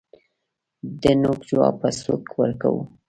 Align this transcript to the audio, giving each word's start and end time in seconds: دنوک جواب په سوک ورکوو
دنوک 1.01 1.39
جواب 1.49 1.75
په 1.81 1.89
سوک 1.99 2.23
ورکوو 2.39 2.81